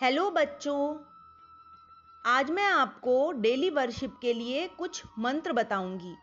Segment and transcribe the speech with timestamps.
[0.00, 0.96] Hello बच्चों,
[2.24, 6.14] आज मैं आपको डेली वर्शिप के लिए कुछ मंत्र बताऊँगी।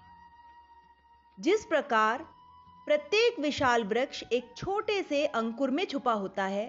[1.37, 2.23] जिस प्रकार
[2.87, 6.67] प्रत्येक विशाल वृक्ष एक छोटे से अंकुर में छुपा होता है,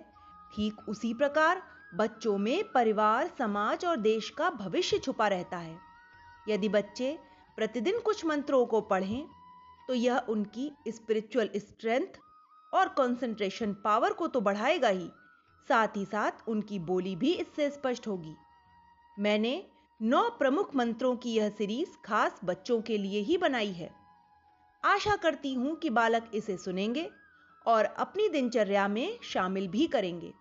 [0.52, 1.62] ठीक उसी प्रकार
[1.94, 5.76] बच्चों में परिवार, समाज और देश का भविष्य छुपा रहता है।
[6.48, 7.16] यदि बच्चे
[7.58, 9.24] प्रतिदिन कुछ मंत्रों को पढ़ें
[9.88, 12.20] तो यह उनकी स्पिरिचुअल स्ट्रेंथ
[12.72, 15.10] और कंसंट्रेशन पावर को तो बढ़ाएगा ही।
[15.68, 18.34] साथ ही साथ उनकी बोली भी इससे स्पष्ट होगी।
[19.18, 19.66] मैंने
[20.00, 23.90] नौ प्रमुख मंत्रों की यह सीरीज़ खास बच्चों के लिए ही बनाई है।
[24.84, 27.10] आशा करती हूँ कि बालक इसे सुनेंगे
[27.66, 30.32] और अपनी दिनचर्या में शामिल भी करेंगे।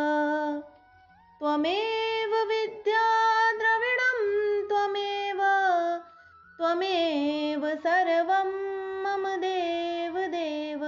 [1.41, 2.64] त्वमेव
[6.75, 8.49] त्वमेव सर्वं
[9.03, 10.81] मम देव देव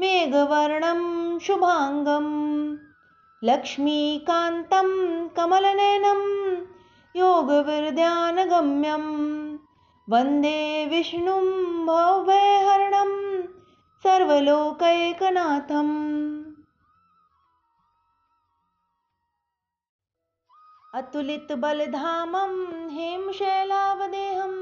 [0.00, 1.02] मेघवर्णं
[1.46, 2.28] शुभाङ्गं
[3.50, 4.88] लक्ष्मीकान्तं
[5.36, 6.22] कमलनयनं
[7.22, 9.04] योगविर्ध्यानगम्यं
[10.14, 10.62] वन्दे
[10.94, 11.44] विष्णुं
[11.86, 13.12] भवभयहरणं
[14.06, 15.94] सर्वलोकैकनाथम्
[20.98, 22.52] अतुलितबलधामं
[22.90, 24.54] हेमशैलावदेहं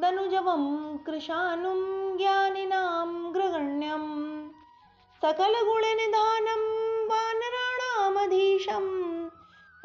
[0.00, 0.64] दनुजवं
[1.06, 1.78] कृशानुं
[2.18, 4.04] ज्ञानिनां ग्रगण्यं
[5.22, 6.64] सकलगुणनिधानं
[7.10, 8.86] वानराणामधीशं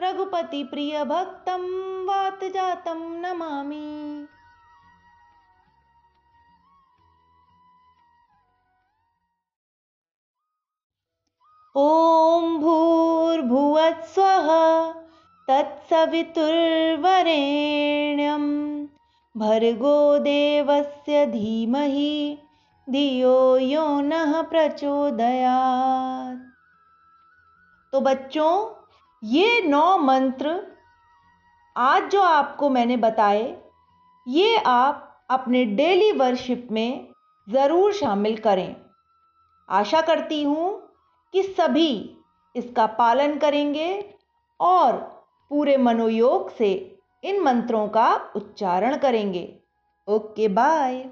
[0.03, 1.63] रघुपतिप्रियभक्तं
[2.09, 3.85] वातजातं नमामि।
[11.75, 14.47] ॐ भूर्भुवत्स्वः
[15.49, 16.45] तत्सवितुर्वरेण्यं।
[19.37, 22.37] भर्गो देवस्य धीमहि,
[22.89, 26.39] धियो यो नः प्रचोदयात्।
[27.93, 28.75] तो बच्चों,
[29.23, 30.55] ये नौ मंत्र
[31.75, 33.57] आज जो आपको मैंने बताए,
[34.27, 37.07] ये आप अपने डेली वर्शिप में
[37.49, 38.75] ज़रूर शामिल करें।
[39.69, 40.91] आशा करती हूँ
[41.33, 42.19] कि सभी
[42.55, 44.15] इसका पालन करेंगे
[44.59, 45.16] और
[45.49, 49.59] पूरे मनोयोग से इन मंत्रों का उच्चारण करेंगे।
[50.07, 51.09] Okay bye.